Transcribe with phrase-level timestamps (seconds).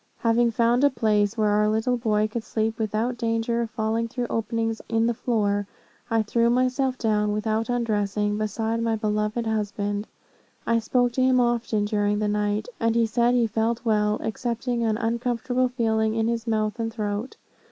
[0.17, 4.25] Having found a place where our little boy could sleep without danger of falling through
[4.31, 5.67] openings in the floor,
[6.09, 10.07] I threw myself down, without undressing, beside my beloved husband.
[10.65, 14.83] I spoke to him often during the night, and he said he felt well, excepting
[14.83, 17.37] an uncomfortable feeling in his mouth and throat.